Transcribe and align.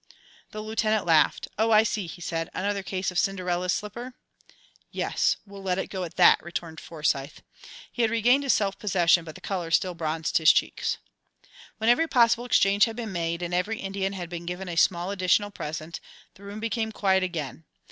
The 0.49 0.61
Lieutenant 0.63 1.05
laughed. 1.05 1.47
"Oh, 1.59 1.69
I 1.69 1.83
see," 1.83 2.07
he 2.07 2.21
said. 2.21 2.49
"Another 2.55 2.81
case 2.81 3.11
of 3.11 3.19
Cinderella's 3.19 3.71
slipper?" 3.71 4.15
"Yes, 4.89 5.37
we'll 5.45 5.61
let 5.61 5.77
it 5.77 5.91
go 5.91 6.03
at 6.05 6.15
that," 6.15 6.41
returned 6.41 6.79
Forsyth. 6.79 7.43
He 7.91 8.01
had 8.01 8.09
regained 8.09 8.41
his 8.41 8.51
self 8.51 8.79
possession, 8.79 9.23
but 9.23 9.35
the 9.35 9.41
colour 9.41 9.69
still 9.69 9.93
bronzed 9.93 10.39
his 10.39 10.51
cheeks. 10.51 10.97
When 11.77 11.87
every 11.87 12.07
possible 12.07 12.45
exchange 12.45 12.85
had 12.85 12.95
been 12.95 13.11
made, 13.11 13.43
and 13.43 13.53
every 13.53 13.77
Indian 13.77 14.13
had 14.13 14.27
been 14.27 14.47
given 14.47 14.67
a 14.67 14.75
small 14.75 15.11
additional 15.11 15.51
present, 15.51 15.99
the 16.33 16.41
room 16.41 16.59
became 16.59 16.91
quiet 16.91 17.21
again. 17.21 17.65